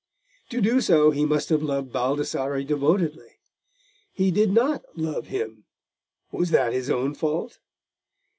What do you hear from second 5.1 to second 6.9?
him: was that his